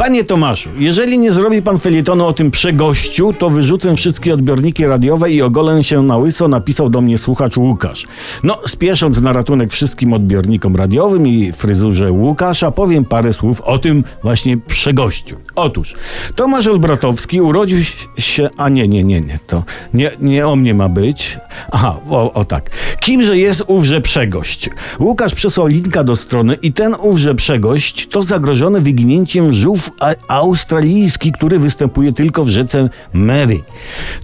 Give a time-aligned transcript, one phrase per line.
[0.00, 5.30] Panie Tomaszu, jeżeli nie zrobi pan felietonu o tym przegościu, to wyrzucę wszystkie odbiorniki radiowe
[5.30, 8.06] i ogolę się na łyso, napisał do mnie słuchacz Łukasz.
[8.42, 14.04] No, spiesząc na ratunek wszystkim odbiornikom radiowym i fryzurze Łukasza, powiem parę słów o tym
[14.22, 15.36] właśnie przegościu.
[15.54, 15.94] Otóż,
[16.34, 17.78] Tomasz Olbratowski urodził
[18.18, 18.50] się...
[18.56, 19.64] A nie, nie, nie, nie, to
[19.94, 21.38] nie, nie o mnie ma być.
[21.70, 22.70] Aha, o, o tak.
[23.00, 24.70] Kimże jest ówże przegość?
[25.00, 29.90] Łukasz przesłał linka do strony i ten ówże przegość to zagrożony wyginięciem żółw
[30.28, 33.62] australijski, który występuje tylko w rzece Mary.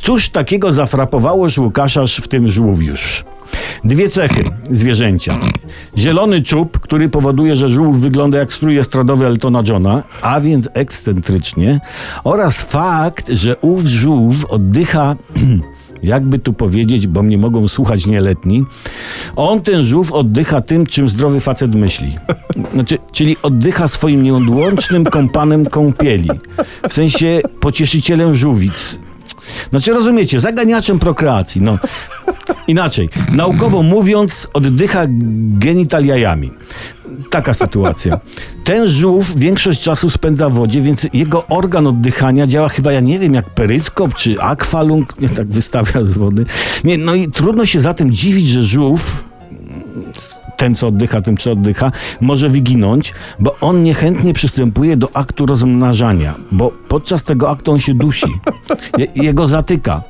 [0.03, 3.25] Cóż takiego zafrapowało Łukasza w tym żółwiusz?
[3.85, 5.39] Dwie cechy zwierzęcia.
[5.99, 11.81] Zielony czub, który powoduje, że żółw wygląda jak strój estradowy Eltona Johna, a więc ekscentrycznie,
[12.25, 15.17] oraz fakt, że ów żółw oddycha
[16.03, 18.65] jakby tu powiedzieć, bo mnie mogą słuchać nieletni,
[19.37, 22.17] on ten żółw oddycha tym, czym zdrowy facet myśli.
[22.73, 26.31] Znaczy, czyli oddycha swoim nieodłącznym kompanem kąpieli.
[26.89, 28.99] W sensie pocieszycielem żółwic.
[29.71, 31.63] Znaczy, rozumiecie, zaganiaczem prokreacji.
[31.63, 31.79] No,
[32.69, 35.07] Inaczej, naukowo mówiąc, oddycha
[35.59, 36.51] genitaliajami.
[37.37, 38.21] Taka sytuacja.
[38.65, 43.19] Ten żółw większość czasu spędza w wodzie, więc jego organ oddychania działa chyba, ja nie
[43.19, 46.47] wiem, jak peryskop czy akwalung, nie tak wystawia z wody.
[46.85, 49.25] Nie, no i trudno się zatem dziwić, że żółw
[50.57, 56.35] ten, co oddycha, tym, co oddycha, może wyginąć, bo on niechętnie przystępuje do aktu rozmnażania,
[56.53, 58.27] bo podczas tego aktu on się dusi.
[58.99, 60.03] Je, jego zatyka.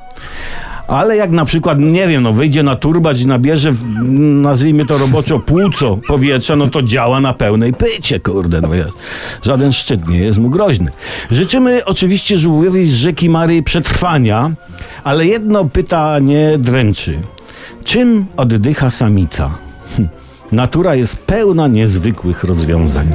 [0.87, 3.83] Ale jak na przykład, nie wiem, no wyjdzie na turbać i nabierze, w-
[4.41, 8.91] nazwijmy to roboczo, płuco powietrza, no to działa na pełnej pycie, kurde, no wiesz.
[9.43, 10.91] Żaden szczyt nie jest mu groźny.
[11.31, 14.51] Życzymy oczywiście żółwiowi z rzeki Maryi przetrwania,
[15.03, 17.19] ale jedno pytanie dręczy.
[17.83, 19.51] Czym oddycha samica?
[19.97, 20.09] Hm.
[20.51, 23.07] Natura jest pełna niezwykłych rozwiązań.